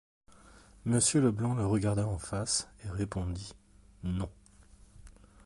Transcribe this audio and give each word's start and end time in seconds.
Monsieur 0.83 1.21
Leblanc 1.21 1.53
le 1.53 1.63
regarda 1.67 2.07
en 2.07 2.17
face 2.17 2.67
et 2.83 2.89
répondit:— 2.89 3.53
Non. 4.03 4.31